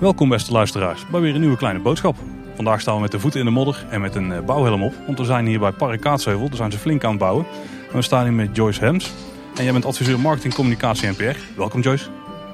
[0.00, 2.16] Welkom beste luisteraars bij weer een nieuwe kleine boodschap.
[2.54, 4.94] Vandaag staan we met de voeten in de modder en met een eh, bouwhelm op.
[5.06, 7.46] Want we zijn hier bij Park Kaatsheuvel, daar zijn ze flink aan het bouwen.
[7.90, 9.12] En we staan hier met Joyce Hems.
[9.56, 11.38] En jij bent adviseur marketing, communicatie en PR.
[11.56, 12.06] Welkom Joyce.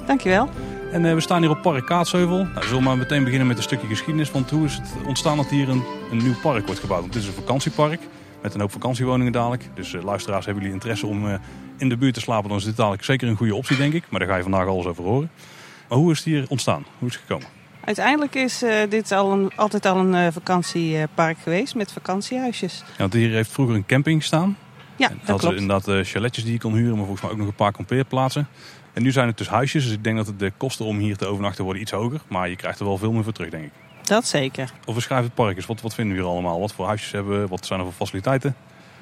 [0.07, 0.49] Dankjewel.
[0.93, 2.37] En uh, we staan hier op Park Kaatsheuvel.
[2.37, 4.31] Nou, we zullen maar meteen beginnen met een stukje geschiedenis.
[4.31, 7.01] Want hoe is het ontstaan dat hier een, een nieuw park wordt gebouwd?
[7.01, 8.01] Want dit is een vakantiepark
[8.47, 9.69] met een hoop vakantiewoningen dadelijk.
[9.75, 11.35] Dus uh, luisteraars, hebben jullie interesse om uh,
[11.77, 12.49] in de buurt te slapen?
[12.49, 14.05] Dan is dit dadelijk zeker een goede optie, denk ik.
[14.09, 15.31] Maar daar ga je vandaag alles over horen.
[15.89, 16.85] Maar hoe is het hier ontstaan?
[16.99, 17.47] Hoe is het gekomen?
[17.85, 22.85] Uiteindelijk is uh, dit al een, altijd al een uh, vakantiepark geweest met vakantiehuisjes.
[22.87, 24.57] Ja, want hier heeft vroeger een camping staan.
[24.97, 25.61] Ja, en dat klopt.
[25.61, 28.49] inderdaad uh, chaletjes die je kon huren, maar volgens mij ook nog een paar kampeerplaatsen.
[28.93, 31.27] En nu zijn het dus huisjes, dus ik denk dat de kosten om hier te
[31.27, 32.21] overnachten worden iets hoger.
[32.29, 33.73] Maar je krijgt er wel veel meer voor terug, denk ik.
[34.07, 34.73] Dat zeker.
[34.85, 35.67] Of beschrijf het park eens.
[35.67, 36.61] Wat, wat vinden we hier allemaal?
[36.61, 37.49] Wat voor huisjes hebben we?
[37.49, 38.57] Wat zijn er voor faciliteiten?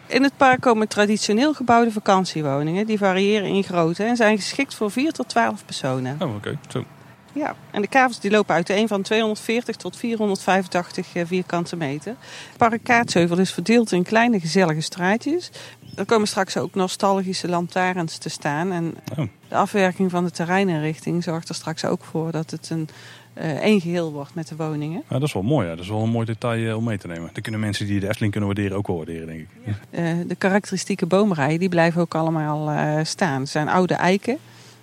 [0.07, 2.87] In het park komen traditioneel gebouwde vakantiewoningen.
[2.87, 6.17] Die variëren in grootte en zijn geschikt voor 4 tot 12 personen.
[6.21, 6.37] Oh, oké.
[6.37, 6.59] Okay.
[6.69, 6.85] Zo.
[7.33, 12.17] Ja, en de kavels die lopen uiteen van 240 tot 485 vierkante meter.
[12.57, 15.51] Park Kaatsheuvel is verdeeld in kleine gezellige straatjes.
[15.97, 18.73] Er komen straks ook nostalgische lantaarns te staan.
[18.73, 19.27] En oh.
[19.49, 22.89] de afwerking van de terreininrichting zorgt er straks ook voor dat het een
[23.35, 25.03] één geheel wordt met de woningen.
[25.09, 25.67] Ja, dat is wel mooi.
[25.67, 25.75] Ja.
[25.75, 27.31] Dat is wel een mooi detail uh, om mee te nemen.
[27.33, 29.49] Dat kunnen mensen die de Efteling kunnen waarderen ook wel waarderen, denk ik.
[29.91, 33.41] Uh, de karakteristieke boomrijen die blijven ook allemaal staan.
[33.41, 34.39] Het zijn oude eiken.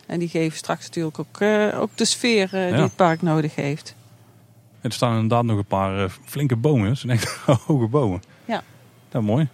[0.06, 1.42] En die geven straks natuurlijk ook,
[1.82, 2.82] ook de sfeer die ja.
[2.82, 3.96] het park nodig heeft.
[4.82, 6.88] Er staan inderdaad nog een paar flinke bomen.
[6.88, 8.22] Dat zijn echt hoge bomen.
[8.46, 8.64] Ja.
[9.10, 9.48] Dat mooi.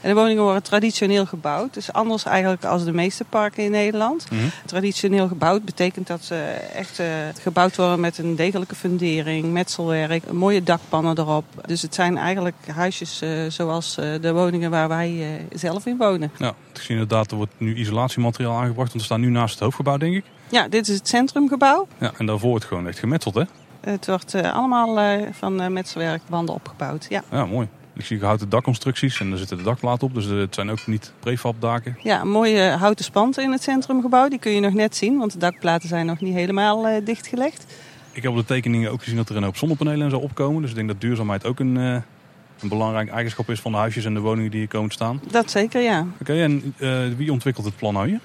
[0.00, 1.74] En de woningen worden traditioneel gebouwd.
[1.74, 4.26] Dus anders eigenlijk als de meeste parken in Nederland.
[4.30, 4.50] Mm -hmm.
[4.66, 6.34] Traditioneel gebouwd betekent dat ze
[6.74, 7.06] echt uh,
[7.40, 11.44] gebouwd worden met een degelijke fundering, metselwerk, mooie dakpannen erop.
[11.66, 16.30] Dus het zijn eigenlijk huisjes uh, zoals uh, de woningen waar wij zelf in wonen.
[16.38, 18.88] Ja, ik zie inderdaad, er wordt nu isolatiemateriaal aangebracht.
[18.88, 20.24] Want we staan nu naast het hoofdgebouw, denk ik.
[20.48, 21.86] Ja, dit is het centrumgebouw.
[21.98, 23.42] Ja, en daarvoor wordt gewoon echt gemetseld, hè?
[23.80, 27.22] Het wordt allemaal van metselwerkbanden opgebouwd, ja.
[27.30, 27.68] Ja, mooi.
[27.96, 30.14] Ik zie houten dakconstructies en er zitten de dakplaten op.
[30.14, 31.98] Dus het zijn ook niet prefabdaken.
[32.02, 34.28] Ja, mooie houten spanten in het centrumgebouw.
[34.28, 37.74] Die kun je nog net zien, want de dakplaten zijn nog niet helemaal uh, dichtgelegd.
[38.12, 40.60] Ik heb op de tekeningen ook gezien dat er een hoop zonnepanelen en zo opkomen.
[40.60, 41.94] Dus ik denk dat duurzaamheid ook een, uh,
[42.60, 45.20] een belangrijk eigenschap is van de huisjes en de woningen die hier komen staan.
[45.30, 46.00] Dat zeker, ja.
[46.00, 48.20] Oké, okay, en uh, wie ontwikkelt het plan nou hier?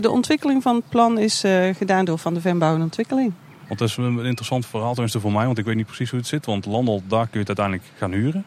[0.00, 3.32] de ontwikkeling van het plan is gedaan door Van de Venbouw en Ontwikkeling.
[3.70, 6.18] Want dat is een interessant verhaal tenminste voor mij, want ik weet niet precies hoe
[6.18, 6.46] het zit.
[6.46, 8.44] Want Landal, daar kun je het uiteindelijk gaan huren.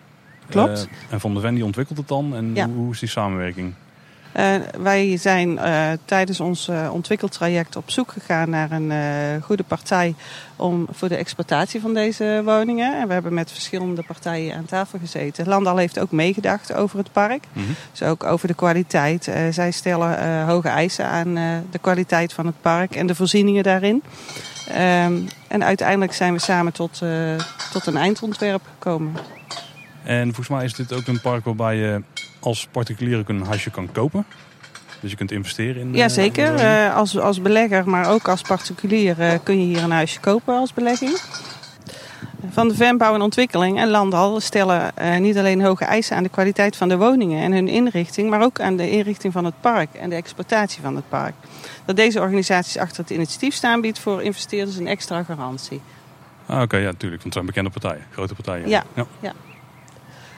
[0.50, 0.90] Klopt.
[0.92, 2.36] Uh, en Van de Ven die ontwikkelt het dan.
[2.36, 2.66] En ja.
[2.66, 3.74] hoe, hoe, is die samenwerking?
[4.38, 8.92] Uh, wij zijn uh, tijdens ons ontwikkeltraject op zoek gegaan naar een
[9.42, 10.16] goede partij
[10.56, 13.00] om, voor de exploitatie van deze woningen.
[13.00, 15.48] En we hebben met verschillende partijen aan tafel gezeten.
[15.48, 17.44] Landal heeft ook meegedacht over het park.
[17.54, 17.76] Mm -hmm.
[17.92, 19.32] Dus ook over de kwaliteit.
[19.50, 21.34] zij stellen hoge eisen aan
[21.72, 24.04] de kwaliteit van het park en de voorzieningen daarin.
[24.70, 27.02] Um, en uiteindelijk zijn we samen tot,
[27.72, 29.14] tot een eindontwerp gekomen.
[30.04, 32.02] En volgens mij is dit ook een park waarbij je
[32.44, 34.26] als particulier ook een huisje kan kopen.
[35.00, 35.94] Dus je kunt investeren in.
[35.94, 36.54] Ja, zeker.
[36.54, 40.56] Uh, als, als belegger, maar ook als particulier uh, kun je hier een huisje kopen
[40.56, 41.20] als belegging.
[42.50, 46.30] Van de Venbouw en Ontwikkeling en Landal stellen uh, niet alleen hoge eisen aan de
[46.30, 49.94] kwaliteit van de woningen en hun inrichting, maar ook aan de inrichting van het park
[49.94, 51.34] en de exploitatie van het park.
[51.86, 55.82] Dat deze organisaties achter het initiatief staan, biedt voor investeerders een extra garantie.
[56.46, 57.22] Ah, Oké, okay, ja, natuurlijk.
[57.22, 58.70] Want het zijn bekende partijen, grote partijen.
[58.70, 59.06] Ja, ja.
[59.20, 59.34] ja.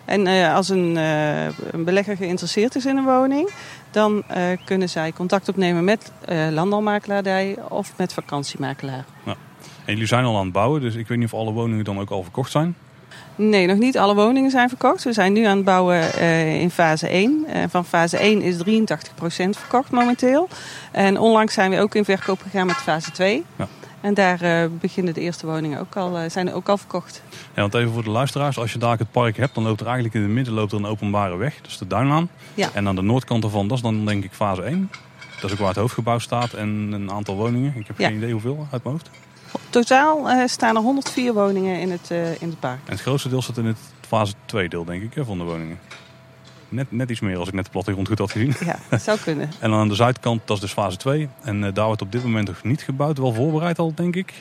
[0.06, 3.50] En uh, als een, uh, een, belegger geïnteresseerd is in een woning,
[3.92, 6.12] dan uh, kunnen zij contact opnemen met
[6.52, 9.06] landalmakelaardij of met vakantiemakelaar.
[9.24, 9.36] Ja.
[9.86, 12.00] En jullie zijn al aan het bouwen, dus ik weet niet of alle woningen dan
[12.00, 12.76] ook al verkocht zijn?
[13.36, 15.04] Nee, nog niet alle woningen zijn verkocht.
[15.04, 16.20] We zijn nu aan het bouwen
[16.60, 17.46] in fase 1.
[17.70, 18.60] van fase 1 is 83%
[19.50, 20.48] verkocht momenteel.
[20.92, 23.46] En onlangs zijn we ook in verkoop gegaan met fase 2.
[23.56, 23.68] Ja.
[24.06, 27.22] En daar uh, beginnen de eerste woningen ook al, uh, zijn ook al verkocht.
[27.54, 29.86] Ja, want even voor de luisteraars, als je daar het park hebt, dan loopt er
[29.86, 31.60] eigenlijk in het midden loopt er een openbare weg.
[31.68, 32.29] Is de Duinlaan.
[32.53, 32.70] Ja.
[32.74, 34.90] En aan de noordkant ervan, dat is dan denk ik fase 1.
[35.35, 37.74] Dat is ook waar het hoofdgebouw staat en een aantal woningen.
[37.76, 38.08] Ik heb Ja.
[38.08, 39.09] geen idee hoeveel uit mijn hoofd.
[39.70, 42.09] Totaal uh, staan er 104 woningen in het,
[42.40, 42.79] in het park.
[42.85, 43.78] En het grootste deel zit in het
[44.08, 45.79] fase 2 deel, denk ik, hè, van de woningen.
[46.76, 48.54] Net, net iets meer als ik net de plattegrond goed had gezien.
[48.66, 49.50] Ja, dat zou kunnen.
[49.60, 51.30] En dan aan de zuidkant, dat is dus fase 2.
[51.42, 53.18] En uh, daar wordt op dit moment nog niet gebouwd.
[53.18, 54.34] Wel voorbereid al, denk ik.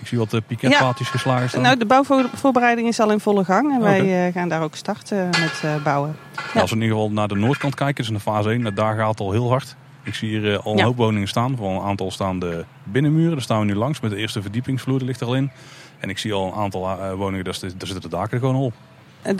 [0.00, 1.12] Ik zie wat uh, piketpaadjes ja.
[1.12, 1.62] geslagen staan.
[1.62, 3.70] Nou, de bouwvoorbereiding is al in volle gang.
[3.70, 4.00] En okay.
[4.00, 6.16] wij uh, gaan daar ook starten met bouwen.
[6.54, 6.60] Ja.
[6.60, 8.96] Als we in ieder geval naar de noordkant kijken, dus in de fase 1, daar
[8.96, 9.76] gaat het al heel hard.
[10.02, 10.84] Ik zie hier al een ja.
[10.84, 11.56] hoop woningen staan.
[11.56, 13.32] Voor een aantal staan de binnenmuren.
[13.32, 15.50] Daar staan we nu langs met de eerste verdiepingsvloer, die ligt er al in.
[15.98, 18.74] En ik zie al een aantal woningen, daar, daar zitten de daken gewoon op.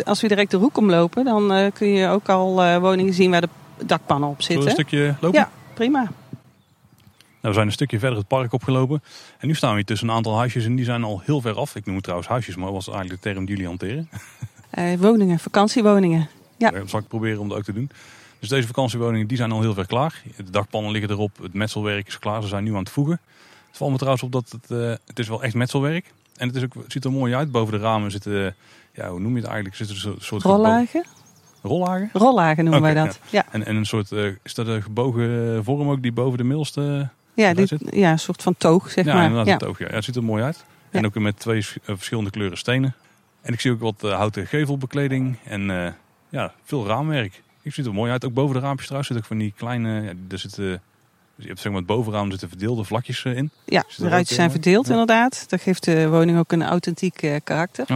[0.05, 3.31] Als we direct de hoek omlopen, dan uh, kun je ook al uh, woningen zien
[3.31, 3.49] waar de
[3.87, 4.85] dakpannen op Zullen we zitten.
[4.85, 5.41] een stukje lopen?
[5.41, 5.99] Ja, prima.
[7.45, 9.03] Nou, we zijn een stukje verder het park opgelopen.
[9.39, 11.55] En nu staan we hier tussen een aantal huisjes en die zijn al heel ver
[11.55, 11.77] af.
[11.77, 14.09] Ik noem het trouwens huisjes, maar dat was eigenlijk de term die jullie hanteren.
[14.71, 16.29] Eh, woningen, vakantiewoningen.
[16.57, 16.71] Ja.
[16.71, 17.91] Dat zal ik proberen om dat ook te doen.
[18.39, 20.23] Dus deze vakantiewoningen die zijn al heel ver klaar.
[20.37, 22.43] De dakpannen liggen erop, het metselwerk is klaar.
[22.43, 23.21] Ze zijn nu aan het voegen.
[23.69, 26.13] Het valt me trouwens op dat het, eh, het is wel echt metselwerk.
[26.37, 27.51] En het, is ook, het ziet er mooi uit.
[27.51, 28.55] Boven de ramen zitten,
[28.93, 29.77] ja, hoe noem je het eigenlijk?
[29.77, 31.05] Zitten er een soort Rollagen?
[31.63, 32.11] rollagen?
[32.13, 33.19] Rollagen noemen wij dat.
[33.31, 36.45] Ja, En, en een soort, eh, is dat een gebogen vorm ook die boven de
[36.45, 37.09] middelste...
[37.35, 39.23] ja, dit, zit- ja een soort van toog, zeg ja, maar.
[39.23, 39.53] inderdaad, Ja.
[39.53, 39.79] het oog.
[39.79, 39.87] Ja.
[39.89, 40.65] Ja, het ziet er mooi uit.
[40.91, 42.95] En ook met twee sch- eh, verschillende kleuren stenen.
[43.43, 45.93] En ik zie ook wat eh, houten gevelbekleding en eh,
[46.29, 47.43] ja, veel raamwerk.
[47.63, 48.25] Ik ziet er mooi uit.
[48.25, 50.03] Ook boven de raampjes trouwens zit ook van die kleine...
[50.29, 50.83] Ja, zitten,
[51.37, 53.51] je hebt zeg maar het bovenraam zitten verdeelde vlakjes eh, in.
[53.65, 54.93] Ja, de ruitjes zijn eh, verdeeld ja.
[54.93, 55.45] inderdaad.
[55.49, 57.87] Dat geeft de woning ook een authentiek eh, karakter.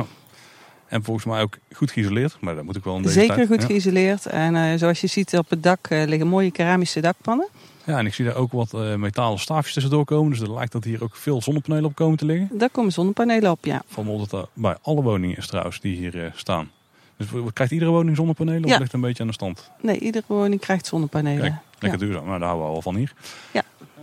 [0.89, 2.37] En volgens mij ook goed geïsoleerd.
[2.41, 3.47] Maar dat moet ik wel in deze Zeker tijd.
[3.47, 3.67] goed ja.
[3.67, 4.27] geïsoleerd.
[4.27, 7.49] En zoals je ziet op het dak liggen mooie keramische dakpannen.
[7.85, 10.31] Ja, en ik zie daar ook wat metalen staafjes tussendoor komen.
[10.31, 12.49] Dus het lijkt dat hier ook veel zonnepanelen op komen te liggen.
[12.53, 13.83] Daar komen zonnepanelen op, ja.
[13.87, 16.71] Van dat dat bij alle woningen is trouwens die hier staan.
[17.17, 18.65] Dus krijgt iedere woning zonnepanelen?
[18.65, 18.79] Of Ja.
[18.79, 19.71] ligt het een beetje aan de stand?
[19.81, 21.41] Nee, iedere woning krijgt zonnepanelen.
[21.41, 22.07] Kijk, lekker Ja.
[22.07, 22.27] duurzaam.
[22.27, 23.13] Nou, daar houden we al van hier.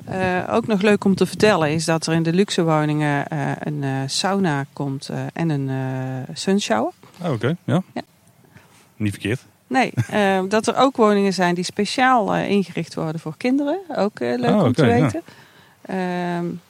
[0.06, 3.52] Eh, ook nog leuk om te vertellen is dat er in de luxe woningen eh,
[3.60, 5.70] een eh, sauna komt en een
[6.34, 6.92] sunshower.
[7.24, 7.82] Oh, Oké, ja.
[7.94, 8.02] Ja.
[8.96, 9.46] Niet verkeerd.
[9.68, 9.94] Nee,
[10.48, 13.80] dat er ook woningen zijn die speciaal ingericht worden voor kinderen.
[13.96, 15.02] Ook leuk Oh, om te ja.
[15.02, 15.22] weten.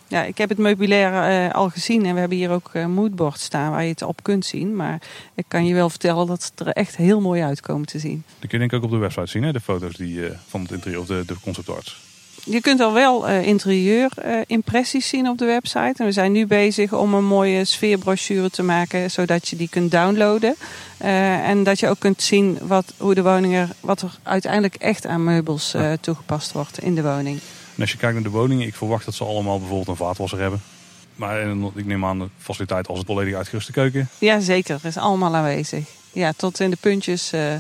[0.08, 3.40] Ja, ik heb het meubilair eh, al gezien en we hebben hier ook een moodboard
[3.40, 4.76] staan waar je het op kunt zien.
[4.76, 5.02] Maar
[5.36, 8.24] ik kan je wel vertellen dat het er echt heel mooi uitkomt te zien.
[8.40, 9.52] Dat kun je denk ik ook op de website zien, hè?
[9.52, 12.04] de foto's die, eh, van het interieur of de, de concept arts.
[12.44, 15.94] Je kunt al wel eh interieurimpressies zien op de website.
[15.98, 19.92] En we zijn nu bezig om een mooie sfeerbrochure te maken, zodat je die kunt
[19.92, 20.56] downloaden.
[20.98, 24.76] Eh, en dat je ook kunt zien wat, hoe de woning er, wat er uiteindelijk
[24.76, 27.40] echt aan meubels eh, toegepast wordt in de woning.
[27.76, 30.40] En als je kijkt naar de woningen, ik verwacht dat ze allemaal bijvoorbeeld een vaatwasser
[30.40, 30.62] hebben.
[31.16, 34.10] Maar eh, ik neem aan de faciliteit als het volledig uitgeruste keuken.
[34.18, 34.76] Ja, zeker.
[34.82, 35.86] Er is allemaal aanwezig.
[36.12, 37.56] Ja, tot in de puntjes eh,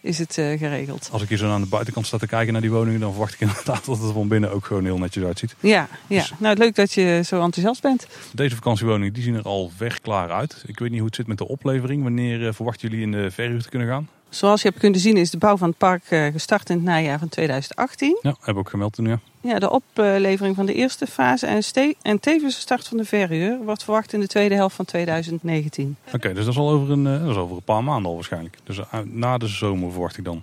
[0.00, 1.08] is het eh, geregeld.
[1.12, 3.34] Als ik hier zo aan de buitenkant sta te kijken naar die woningen, dan verwacht
[3.34, 5.54] ik inderdaad dat het van binnen ook gewoon heel netjes uitziet.
[5.60, 6.18] Ja, ja.
[6.18, 8.06] Dus- nou leuk dat je zo enthousiast bent.
[8.32, 10.64] Deze vakantiewoningen die zien er al verklaar uit.
[10.66, 12.02] Ik weet niet hoe het zit met de oplevering.
[12.02, 14.08] Wanneer eh, verwachten jullie in de verhuur te kunnen gaan?
[14.30, 16.84] Zoals je hebt kunnen zien is de bouw van het park eh, gestart in het
[16.84, 18.18] najaar van 2018.
[18.22, 19.20] Ja, hebben we ook gemeld toen, ja.
[19.40, 21.62] Ja, de oplevering van de eerste fase en,
[22.02, 25.96] en tevens de start van de verhuur wordt verwacht in de tweede helft van 2019.
[26.14, 28.14] Oké, dus dat is al over een, eh, dat is over een paar maanden al
[28.14, 28.58] waarschijnlijk.
[28.64, 30.42] Dus eh, na de zomer verwacht ik dan.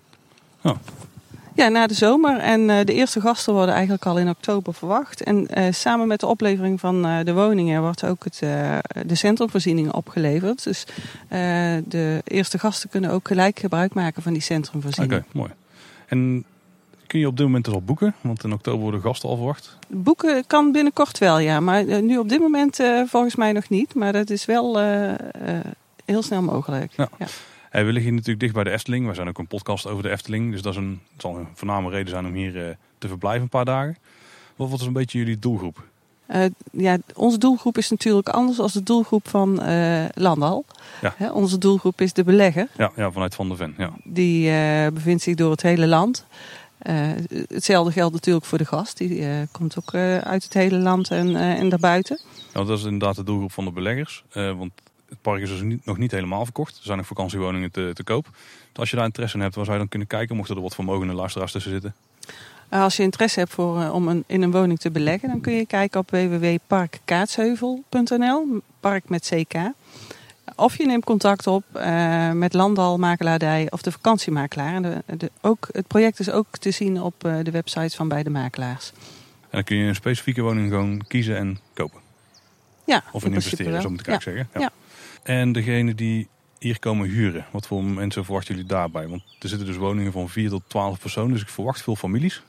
[0.62, 0.78] Ja,
[1.66, 2.38] na de zomer.
[2.38, 5.24] En eh, de eerste gasten worden eigenlijk al in oktober verwacht.
[5.24, 8.40] En eh, samen met de oplevering van eh, de woningen wordt ook het,
[9.08, 10.64] de centrumvoorzieningen opgeleverd.
[10.64, 10.86] Dus
[11.84, 15.26] de eerste gasten kunnen ook gelijk gebruik maken van die Oké, centrumvoorzieningen.
[15.32, 15.52] mooi.
[16.08, 16.46] En
[17.08, 18.16] kun je op dit moment dus al boeken?
[18.22, 19.78] Want in oktober worden gasten al verwacht.
[19.88, 21.60] Boeken kan binnenkort wel, ja.
[21.60, 23.96] Maar nu op dit moment volgens mij nog niet.
[23.96, 24.80] Maar dat is wel
[26.06, 26.92] heel snel mogelijk.
[26.96, 27.10] Ja.
[27.20, 27.26] Ja.
[27.78, 29.08] Hey, we liggen hier natuurlijk dicht bij de Efteling.
[29.08, 30.52] We zijn ook een podcast over de Efteling.
[30.52, 33.42] Dus dat is een, het zal een voorname reden zijn om hier eh, te verblijven
[33.42, 33.98] een paar dagen.
[34.56, 35.84] Wat, wat is een beetje jullie doelgroep?
[36.26, 40.66] Eh, ja, onze doelgroep is natuurlijk anders dan de doelgroep van eh Landal.
[41.02, 41.32] Ja.
[41.32, 42.68] Onze doelgroep is de belegger.
[42.78, 43.74] Ja, ja vanuit Van der Ven.
[43.78, 43.92] Ja.
[44.04, 44.52] Die
[44.92, 46.26] bevindt zich door het hele land.
[47.48, 48.98] Hetzelfde geldt natuurlijk voor de gast.
[48.98, 49.94] Die komt ook
[50.24, 52.20] uit het hele land en, en daarbuiten.
[52.54, 54.24] Nou, dat is inderdaad de doelgroep van de beleggers.
[54.34, 54.72] Want
[55.10, 56.78] het park is dus niet, nog niet helemaal verkocht.
[56.78, 58.26] Er zijn nog vakantiewoningen te, te koop.
[58.72, 60.36] Dus als je daar interesse in hebt, waar zou je dan kunnen kijken?
[60.36, 61.96] Mochten er wat vermogende luisteraars tussen zitten?
[62.70, 65.42] Eh, als je interesse hebt voor, eh, om een, in een woning te beleggen, dan
[65.42, 68.62] kun je kijken op www.parkkaatseheuvel.nl.
[68.80, 69.54] Park met CK.
[70.56, 74.74] Of je neemt contact op eh, met Landal, Makelaardij of de vakantiemakelaar.
[74.74, 78.30] En de, de, ook, het project is ook te zien op de websites van beide
[78.30, 78.92] makelaars.
[79.42, 82.00] En dan kun je een specifieke woning gewoon kiezen en kopen.
[82.86, 83.82] Ja, Of in investeren, wel.
[83.82, 84.62] zo moet ik eigenlijk zeggen.
[84.64, 84.72] Ja.
[85.28, 86.28] En degene die
[86.60, 89.08] hier komen huren, wat voor mensen verwachten jullie daarbij?
[89.08, 92.42] Want er zitten dus woningen van 4 tot 12 personen, dus ik verwacht veel families.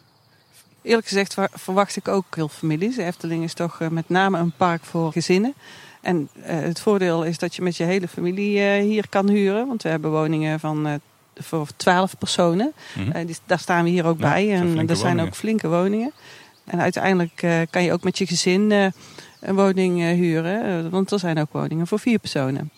[0.83, 2.97] Eerlijk gezegd wa- verwacht ik ook heel families.
[2.97, 5.55] De Efteling is toch eh, met name een park voor gezinnen.
[6.01, 9.67] En eh, het voordeel is dat je met je hele familie eh, hier kan huren.
[9.67, 11.01] Want we hebben woningen van,
[11.35, 12.73] voor 12 personen.
[13.27, 14.53] Die, daar staan we hier ook Ja, bij.
[14.55, 15.25] En er zijn woningen.
[15.27, 16.13] ook flinke woningen.
[16.65, 18.93] En uiteindelijk kan je ook met je gezin
[19.41, 20.85] een woning eh, huren.
[20.85, 22.71] eh, want er zijn ook woningen voor vier personen.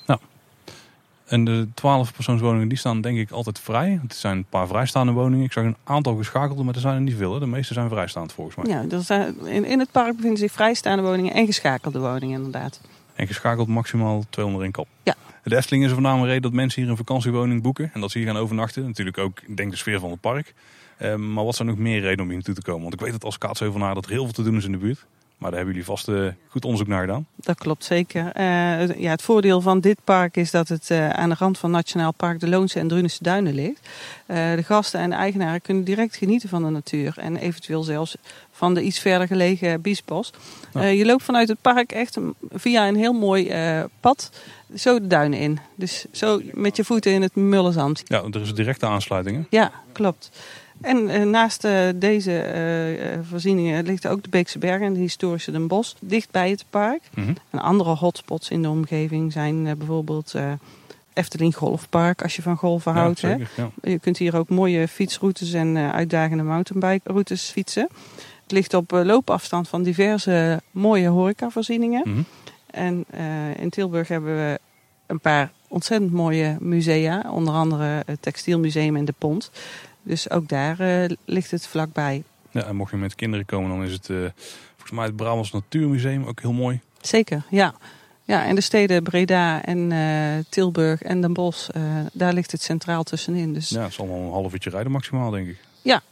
[1.26, 3.98] En de 12 persoonswoningen die staan denk ik altijd vrij.
[4.02, 5.44] Het zijn een paar vrijstaande woningen.
[5.44, 7.32] Ik zag een aantal geschakelde, maar er zijn er niet veel.
[7.32, 7.38] Hè.
[7.38, 8.66] De meeste zijn vrijstaand volgens mij.
[8.66, 12.80] Ja, er zijn, in, in het park bevinden zich vrijstaande woningen en geschakelde woningen inderdaad.
[13.14, 14.86] En geschakeld maximaal 200 in kap.
[15.02, 15.14] Ja.
[15.44, 17.90] De Efteling is er voornamelijk reden dat mensen hier een vakantiewoning boeken.
[17.94, 18.86] En dat ze hier gaan overnachten.
[18.86, 20.54] Natuurlijk ook, ik denk, de sfeer van het park.
[20.96, 22.82] Eh, maar wat zijn nog meer redenen om hier naartoe te komen?
[22.82, 24.78] Want ik weet dat als Kaatsheuvenaar dat er heel veel te doen is in de
[24.78, 25.06] buurt.
[25.40, 27.26] Maar daar hebben jullie vast eh, goed onderzoek naar gedaan.
[27.36, 28.26] Dat klopt zeker.
[28.32, 28.44] Eh,
[28.76, 31.70] het- ja, het voordeel van dit park is dat het eh, aan de rand van
[31.70, 33.88] Nationaal Park de Loonse en Drunense Duinen ligt.
[34.26, 38.16] De gasten en de eigenaren kunnen direct genieten van de natuur en eventueel zelfs
[38.52, 40.32] van de iets verder gelegen Biesbos.
[40.72, 40.82] Ja.
[40.84, 42.16] Je loopt vanuit het park echt
[42.52, 43.52] via een heel mooi
[44.00, 44.30] pad
[44.76, 45.58] zo de duinen in.
[45.74, 48.02] Dus zo met je voeten in het mullenzand.
[48.04, 49.36] Ja, er is een directe aansluiting.
[49.36, 49.42] hè?
[49.58, 50.30] Ja, klopt.
[50.80, 55.50] En eh, naast eh, deze eh, voorzieningen ligt ook de Beekse Bergen en de historische
[55.50, 57.02] Den Bosch dicht bij het park.
[57.14, 57.32] Mhm.
[57.50, 60.34] En andere hotspots in de omgeving zijn bijvoorbeeld
[61.12, 63.20] Efteling Golfpark, als je van golven Ja, houdt.
[63.20, 63.34] hè.
[63.56, 63.70] Ja.
[63.82, 67.88] Je kunt hier ook mooie fietsroutes en uitdagende mountainbike-routes fietsen.
[68.42, 72.02] Het ligt op loopafstand van diverse mooie horecavoorzieningen.
[72.08, 72.20] Mhm.
[72.66, 73.04] En
[73.56, 74.60] in Tilburg hebben we
[75.06, 77.24] een paar ontzettend mooie musea.
[77.30, 79.50] Onder andere het Textielmuseum en de Pont.
[80.02, 82.22] Dus ook daar eh, ligt het vlakbij.
[82.50, 84.16] Ja, en mocht je met kinderen komen, dan is het eh,
[84.70, 86.80] volgens mij het Brabants Natuurmuseum ook heel mooi.
[87.00, 87.74] Zeker, ja.
[88.24, 91.68] Ja, en de steden Breda en eh, Tilburg en Den Bosch,
[92.12, 93.52] daar ligt het centraal tussenin.
[93.54, 95.58] Dus ja, Ja, het zal wel een half uurtje rijden maximaal, denk ik.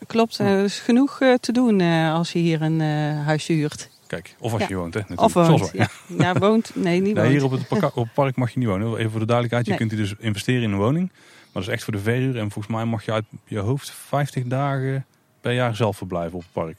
[0.06, 0.38] klopt.
[0.38, 1.80] Er is genoeg te doen
[2.12, 2.80] als je hier een
[3.24, 3.88] huisje huurt.
[4.06, 4.68] Kijk, of als Ja.
[4.68, 5.00] je woont, hè.
[5.00, 5.36] natuurlijk.
[5.36, 5.70] Of woont.
[5.72, 5.88] Ja.
[6.18, 6.70] ja, woont.
[6.74, 7.28] Nee, niet Nee, woont.
[7.28, 8.96] hier op het, op het park mag je niet wonen.
[8.96, 9.78] Even voor de duidelijkheid, je Nee.
[9.80, 11.10] kunt hier dus investeren in een woning.
[11.58, 12.36] Maar dat is echt voor de verhuur.
[12.38, 15.04] En volgens mij mag je uit je hoofd 50 dagen
[15.40, 16.76] per jaar zelf verblijven op het park.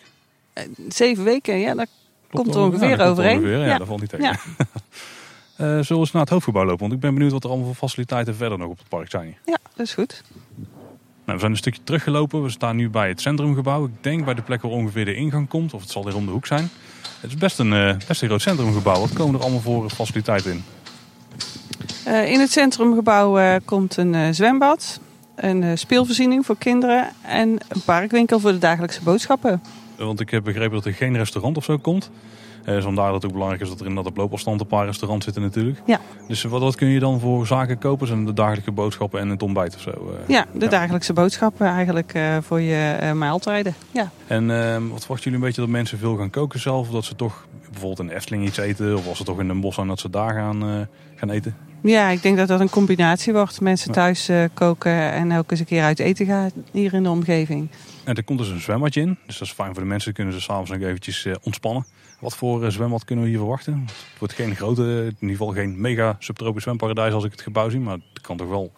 [0.54, 1.88] Eh, Zeven weken, ja, dat
[2.30, 3.38] Klopt Komt er ongeveer Ja, overeen.
[3.38, 3.58] ongeveer.
[3.58, 3.78] Ja, Ja.
[3.78, 4.26] dat valt niet tegen.
[4.26, 4.36] Ja.
[5.56, 6.80] Eh, zullen we eens naar het hoofdgebouw lopen?
[6.80, 9.38] Want ik ben benieuwd wat er allemaal voor faciliteiten verder nog op het park zijn.
[9.46, 10.24] Ja, dat is goed.
[10.56, 10.64] Nou,
[11.26, 12.44] we zijn een stukje teruggelopen.
[12.44, 13.86] We staan nu bij het centrumgebouw.
[13.86, 15.74] Ik denk bij de plek waar ongeveer de ingang komt.
[15.74, 16.70] Of het zal hier om de hoek zijn.
[17.20, 19.00] Het is best een, eh, best een groot centrumgebouw.
[19.00, 20.64] Wat komen er allemaal voor faciliteiten in?
[22.10, 25.00] Eh, in het centrumgebouw eh, komt een eh, zwembad,
[25.36, 29.62] een speelvoorziening voor kinderen en een parkwinkel voor de dagelijkse boodschappen.
[29.98, 32.12] Want ik heb begrepen dat er geen restaurant of zo komt.
[32.66, 34.86] Eh, dus vandaar dat het ook belangrijk is dat er inderdaad op loopafstand een paar
[34.86, 35.82] restaurants zitten natuurlijk.
[35.86, 36.00] Ja.
[36.28, 38.08] Dus wat, wat kun je dan voor zaken kopen?
[38.08, 40.16] Zijn de dagelijkse boodschappen en het ontbijt of zo?
[40.28, 40.72] Ja, de Ja.
[40.72, 43.76] dagelijkse boodschappen eigenlijk voor je maaltijden.
[43.92, 44.12] Ja.
[44.28, 46.88] En ehm, wat verwachten jullie een beetje dat mensen veel gaan koken zelf?
[46.88, 48.98] Of dat ze toch bijvoorbeeld in de Efteling iets eten?
[48.98, 50.82] Of als ze toch in Den Bosch zijn dat ze daar gaan, eh,
[51.16, 51.56] gaan eten?
[51.82, 53.62] ja, ik denk dat dat een combinatie wordt.
[53.62, 57.10] Mensen thuis eh, koken en ook eens een keer uit eten gaan hier in de
[57.10, 57.70] omgeving.
[58.04, 59.18] En er komt dus een zwembadje in.
[59.26, 60.14] Dus dat is fijn voor de mensen.
[60.14, 61.86] Kunnen ze s'avonds nog eventjes eh, ontspannen.
[62.20, 63.84] Wat voor zwembad kunnen we hier verwachten?
[63.86, 67.70] Het wordt geen grote, in ieder geval geen mega subtropisch zwemparadijs als ik het gebouw
[67.70, 67.80] zie.
[67.80, 68.72] Maar het kan toch wel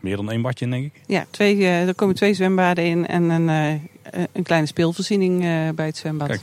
[0.00, 1.02] meer dan één badje in, denk ik.
[1.06, 3.48] Ja, twee, er komen twee zwembaden in en een,
[4.32, 5.40] een kleine speelvoorziening
[5.74, 6.28] bij het zwembad.
[6.28, 6.42] Kijk.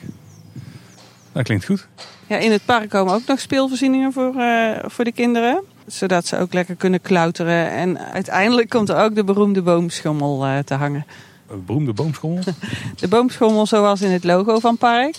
[1.36, 1.88] Dat klinkt goed.
[2.28, 5.64] Ja, in het park komen ook nog speelvoorzieningen voor, eh, voor de kinderen.
[5.88, 7.72] Zodat ze ook lekker kunnen klauteren.
[7.72, 11.06] En uiteindelijk komt er ook de beroemde boomschommel eh, te hangen.
[11.50, 12.44] Een beroemde boomschommel.
[13.00, 15.16] De boomschommel zoals in het logo van het park.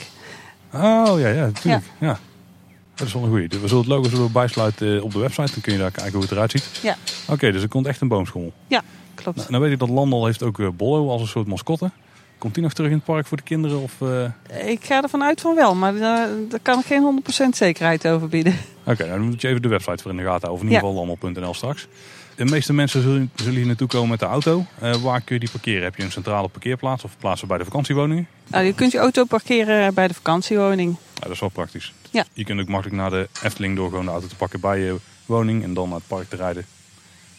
[0.75, 1.85] Oh ja, ja, natuurlijk.
[1.99, 2.19] Ja.
[2.95, 3.49] Dat is wel een goeie.
[3.49, 5.53] We zullen het logo we bijsluiten op de website.
[5.53, 6.69] Dan kun je daar kijken hoe het eruit ziet.
[6.83, 6.97] Ja.
[7.29, 8.53] Oké, dus er komt echt een boomschommel.
[9.15, 9.37] Klopt.
[9.37, 11.91] Nou, nou weet ik dat Landal heeft ook eh, Bollo als een soort mascotte.
[12.39, 13.81] Komt die nog terug in het park voor de kinderen?
[13.83, 17.57] Of, eh, Ik ga ervan uit van wel, maar daar, daar kan ik geen 100%
[17.57, 18.55] zekerheid over bieden.
[18.85, 20.51] Oké, nou, dan moet je even de website voor in de gaten houden.
[20.53, 20.89] Of in ieder Ja.
[20.89, 21.87] geval landal.nl straks.
[22.35, 24.65] De meeste mensen zullen, zullen hier naartoe komen met de auto.
[24.81, 25.83] Eh, waar kun je die parkeren?
[25.83, 28.27] Heb je een centrale parkeerplaats of plaatsen bij de vakantiewoningen?
[28.47, 30.97] Nou, je kunt je auto parkeren bij de vakantiewoning.
[31.15, 31.93] Ja, dat is wel praktisch.
[32.11, 32.25] Ja.
[32.33, 34.97] Je kunt ook makkelijk naar de Efteling door gewoon de auto te pakken bij je
[35.27, 35.63] woning.
[35.63, 36.65] En dan naar het park te rijden.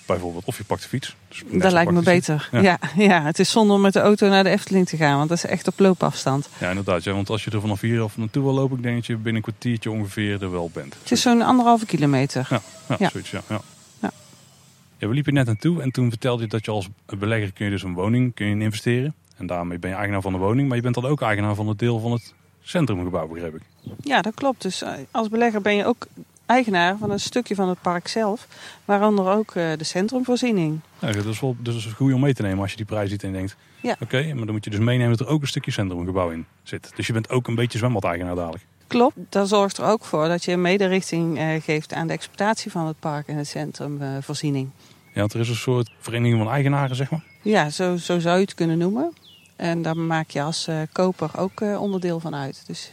[0.08, 0.46] Bijvoorbeeld.
[0.46, 1.16] Of je pakt de fiets.
[1.30, 2.50] Dus Dat lijkt me beter.
[2.52, 2.62] Ja.
[2.62, 2.80] Ja.
[2.96, 5.38] Ja, het is zonde om met de auto naar de Efteling te gaan, want dat
[5.38, 6.50] is echt op loopafstand.
[6.60, 7.04] Ja, inderdaad.
[7.04, 9.14] Ja, want als je er vanaf hier of naartoe wil lopen, ik denk dat je
[9.16, 10.96] binnen een kwartiertje ongeveer er wel bent.
[11.02, 12.48] Het is zo'n anderhalve kilometer.
[12.50, 13.10] Ja, ja, Ja.
[13.10, 13.30] zoiets.
[13.32, 13.62] Ja, ja.
[14.02, 15.08] Ja.
[15.08, 16.88] We liepen net naartoe en toen vertelde je dat je als
[17.18, 19.14] belegger kun je dus een woning kun je investeren.
[19.38, 21.68] En daarmee ben je eigenaar van de woning, maar je bent dan ook eigenaar van
[21.68, 23.62] het deel van het centrumgebouw, begreep ik.
[24.04, 24.62] Ja, dat klopt.
[24.62, 26.06] Dus eh, als belegger ben je ook
[26.48, 28.48] eigenaar van een stukje van het park zelf,
[28.86, 30.80] waaronder ook eh, de centrumvoorziening.
[31.00, 33.10] Ja, dat is wel dat is goed om mee te nemen als je die prijs
[33.10, 33.96] ziet en denkt, Ja.
[34.02, 36.92] oké, maar dan moet je dus meenemen dat er ook een stukje centrumgebouw in zit.
[36.96, 38.66] Dus je bent ook een beetje zwembad-eigenaar dadelijk.
[38.88, 42.72] Klopt, dat zorgt er ook voor dat je een mederichting eh, geeft aan de exploitatie
[42.72, 44.70] van het park en het centrumvoorziening.
[45.14, 47.24] Ja, want er is een soort vereniging van eigenaren, zeg maar.
[47.42, 49.14] ja, zo, zo zou je het kunnen noemen.
[49.56, 52.64] En daar maak je als eh, koper ook onderdeel van uit.
[52.68, 52.92] Dus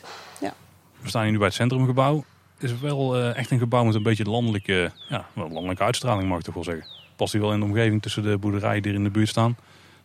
[1.01, 2.25] We staan hier nu bij het centrumgebouw.
[2.59, 6.29] Het is wel eh, echt een gebouw met een beetje landelijke, ja, wel landelijke uitstraling,
[6.29, 6.87] mag ik toch wel zeggen.
[7.17, 9.57] Past hier wel in de omgeving tussen de boerderijen die hier in de buurt staan.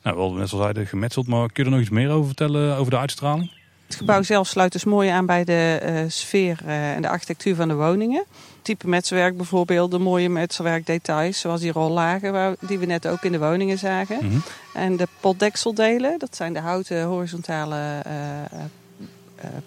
[0.03, 1.27] Nou, wel net zoals zeiden, gemetseld.
[1.27, 3.51] Maar kun je er nog iets meer over vertellen over de uitstraling?
[3.86, 7.56] Het gebouw zelf sluit dus mooi aan bij de uh, sfeer uh, en de architectuur
[7.56, 8.25] van de woningen.
[8.62, 13.32] Type metselwerk bijvoorbeeld, de mooie metselwerkdetails, zoals die rollagen waar, die we net ook in
[13.32, 14.25] de woningen zagen.
[14.25, 14.38] Mhm.
[14.74, 18.60] En de potdekseldelen, dat zijn de houten horizontale uh,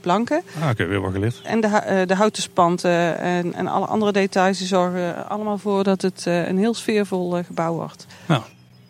[0.01, 0.43] planken.
[0.61, 1.41] Ah, oké, weer wat geleerd.
[1.45, 6.03] En de, de houten spanten en, en alle andere details die zorgen allemaal voor dat
[6.03, 8.07] het een heel sfeervol gebouw wordt.
[8.27, 8.43] Nou,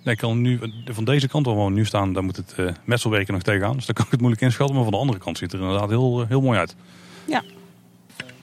[0.05, 3.33] ik kan nu van deze kant waar we nu staan, daar moet het uh, metselwerken
[3.33, 3.77] nog tegenaan.
[3.77, 4.75] Dus dan kan ik het moeilijk inschatten.
[4.75, 6.75] Maar van de andere kant ziet het er inderdaad heel, heel mooi uit.
[7.25, 7.43] Ja.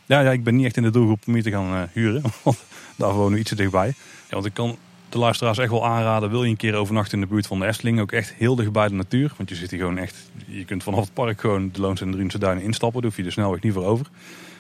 [0.06, 2.22] Ja, ja, ik ben niet echt in de doelgroep om hier te gaan uh, huren.
[2.44, 2.64] Want
[2.96, 3.88] daar wonen we iets te dichtbij.
[4.30, 4.78] Ja, want ik kan
[5.10, 6.30] de luisteraars echt wel aanraden.
[6.30, 8.00] Wil je een keer overnachten in de buurt van de Efteling.
[8.00, 9.34] Ook echt heel dicht bij de natuur.
[9.38, 10.32] Want je zit hier gewoon echt...
[10.46, 13.02] Je kunt vanaf het park gewoon de Loons en de Duinen instappen.
[13.02, 14.06] Daar hoef je de snelweg niet voor over.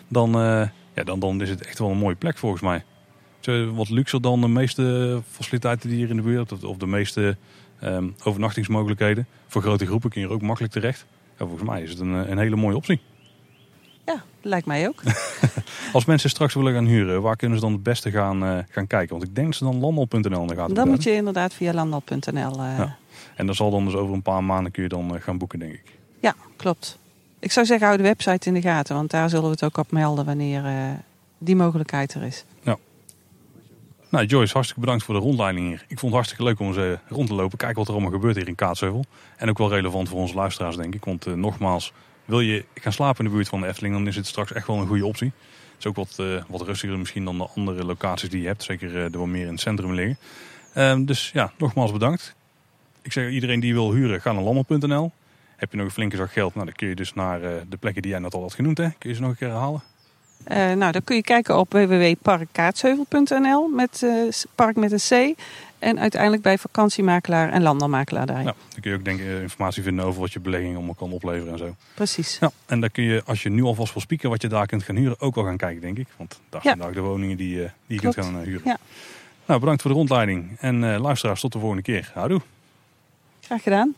[0.07, 2.83] Dan, uh, ja, dan, dan is het echt wel een mooie plek volgens mij
[3.73, 7.37] wat luxer dan de meeste faciliteiten die hier in de buurt of, of de meeste
[7.83, 9.27] um, overnachtingsmogelijkheden.
[9.47, 11.05] Voor grote groepen kun je er ook makkelijk terecht.
[11.37, 12.99] Volgens mij is het een, een hele mooie optie.
[14.41, 15.01] Lijkt mij ook.
[15.93, 18.87] Als mensen straks willen gaan huren, waar kunnen ze dan het beste gaan, uh, gaan
[18.87, 19.17] kijken?
[19.17, 20.75] Want ik denk ze dan landal.nl dan gaat.
[20.75, 22.59] Dan moet je inderdaad via landal.nl.
[22.59, 22.77] Uh...
[22.77, 22.97] Ja.
[23.35, 25.59] En dan zal dan dus over een paar maanden kun je dan uh, gaan boeken,
[25.59, 25.83] denk ik.
[26.19, 26.97] Ja, klopt.
[27.39, 29.77] Ik zou zeggen, hou de website in de gaten, want daar zullen we het ook
[29.77, 30.63] op melden wanneer
[31.37, 32.45] die mogelijkheid er is.
[32.61, 32.77] Ja.
[34.09, 35.85] Nou, Joyce, hartstikke bedankt voor de rondleiding hier.
[35.87, 37.57] Ik vond het hartstikke leuk om eens rond te lopen.
[37.57, 39.05] Kijken wat er allemaal gebeurt hier in Kaatsheuvel.
[39.37, 41.05] En ook wel relevant voor onze luisteraars, denk ik.
[41.05, 41.93] Want nogmaals,
[42.29, 44.67] wil je gaan slapen in de buurt van de Efteling, dan is het straks echt
[44.67, 45.31] wel een goede optie.
[45.71, 48.63] Het is ook wat, uh, wat rustiger misschien dan de andere locaties die je hebt.
[48.63, 50.17] Zeker de wat meer in het centrum liggen.
[50.73, 52.35] Ehm, dus ja, nogmaals bedankt.
[53.01, 55.11] Ik zeg iedereen die wil huren, ga naar landel.nl.
[55.55, 58.01] Heb je nog een flinke zak geld, nou, dan kun je dus naar de plekken
[58.01, 58.77] die jij net al had genoemd.
[58.77, 58.89] Hè?
[58.97, 59.81] Kun je ze nog een keer herhalen?
[60.47, 65.37] Uh, nou, dan kun je kijken op www.parkkaatseuvel.nl met uh, park met een C.
[65.79, 68.43] En uiteindelijk bij vakantiemakelaar en landelmakelaar daar.
[68.43, 71.51] Ja, dan kun je ook denk, informatie vinden over wat je belegging allemaal kan opleveren
[71.51, 71.75] en zo.
[71.93, 72.37] Precies.
[72.39, 74.83] Ja, en dan kun je, als je nu alvast wil spieken wat je daar kunt
[74.83, 76.07] gaan huren, ook wel gaan kijken, denk ik.
[76.17, 76.91] Want daar zijn ja.
[76.91, 78.61] de woningen die, uh, die je kunt gaan huren.
[78.65, 78.77] Ja.
[79.45, 80.57] Nou, bedankt voor de rondleiding.
[80.59, 82.11] En luisteraars, tot de volgende keer.
[82.13, 82.41] Houdoe.
[83.41, 83.95] Graag gedaan.